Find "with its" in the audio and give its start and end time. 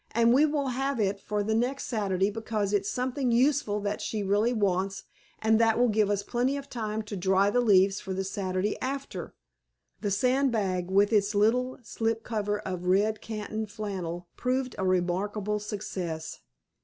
10.89-11.35